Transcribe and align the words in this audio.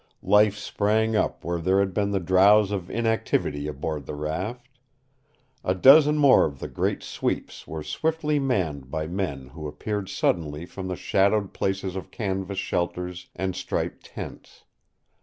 Life 0.23 0.55
sprang 0.57 1.15
up 1.15 1.43
where 1.45 1.59
there 1.59 1.77
had 1.79 1.93
been 1.93 2.09
the 2.09 2.19
drowse 2.19 2.71
of 2.71 2.89
inactivity 2.89 3.67
aboard 3.67 4.07
the 4.07 4.15
raft. 4.15 4.67
A 5.63 5.75
dozen 5.75 6.17
more 6.17 6.43
of 6.43 6.57
the 6.57 6.67
great 6.67 7.03
sweeps 7.03 7.67
were 7.67 7.83
swiftly 7.83 8.39
manned 8.39 8.89
by 8.89 9.05
men 9.05 9.49
who 9.49 9.67
appeared 9.67 10.09
suddenly 10.09 10.65
from 10.65 10.87
the 10.87 10.95
shaded 10.95 11.53
places 11.53 11.95
of 11.95 12.09
canvas 12.09 12.57
shelters 12.57 13.29
and 13.35 13.55
striped 13.55 14.03
tents. 14.07 14.63